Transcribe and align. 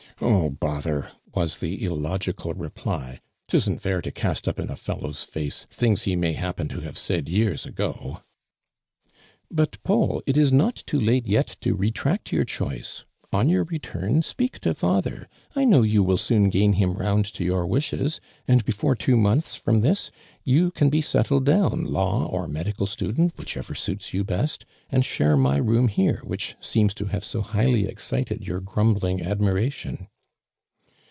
"Oh, 0.23 0.51
bother!" 0.51 1.09
was 1.33 1.57
the 1.59 1.83
illogical 1.83 2.53
reply. 2.53 3.21
"'T 3.47 3.57
isn't 3.57 3.81
fair 3.81 4.03
to 4.03 4.11
cast 4.11 4.47
up 4.47 4.59
in 4.59 4.69
a 4.69 4.75
fellow's 4.75 5.23
face 5.23 5.65
things 5.71 6.03
he 6.03 6.15
may 6.15 6.33
happen 6.33 6.67
to 6.67 6.81
have 6.81 6.95
said 6.95 7.27
yeare 7.27 7.55
ago." 7.65 8.21
"But, 9.49 9.81
Paul, 9.83 10.21
it 10.27 10.37
is 10.37 10.53
not 10.53 10.83
too 10.85 10.99
late 10.99 11.25
yet 11.27 11.57
to 11.61 11.73
retract 11.73 12.31
your 12.31 12.45
choice. 12.45 13.03
On 13.33 13.49
your 13.49 13.63
return, 13.63 14.21
speak 14.21 14.59
to 14.59 14.75
father. 14.75 15.27
I 15.55 15.65
know 15.65 15.81
you 15.81 16.03
will 16.03 16.17
soon 16.17 16.49
gain 16.49 16.73
him 16.73 16.93
round 16.93 17.25
to 17.33 17.43
your 17.43 17.65
wishes, 17.65 18.19
and 18.47 18.63
before 18.63 18.95
two 18.95 19.15
months 19.17 19.55
from 19.55 19.81
this 19.81 20.11
you 20.43 20.69
can 20.69 20.89
be 20.89 21.01
settled 21.01 21.45
down, 21.45 21.85
law 21.85 22.25
or 22.27 22.45
niediottl 22.47 22.87
student, 22.87 23.31
whichever 23.37 23.73
suits 23.73 24.13
you 24.13 24.23
best, 24.23 24.65
and 24.91 25.03
share 25.05 25.37
my 25.37 25.55
room 25.57 25.87
here, 25.87 26.21
which 26.23 26.55
wjems 26.61 26.93
to 26.95 27.05
have 27.05 27.23
so 27.23 27.41
highly 27.41 27.85
excited 27.87 28.45
your 28.45 28.59
grumbling 28.59 29.21
ad 29.21 29.39
miration.' 29.39 30.07